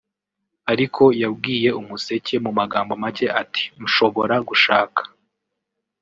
ariko 0.71 1.03
yabwiye 1.21 1.69
Umuseke 1.79 2.35
mu 2.45 2.51
magambo 2.59 2.93
make 3.03 3.27
ati 3.41 3.63
“Nshobora 3.83 4.35
gushaka 4.47 5.01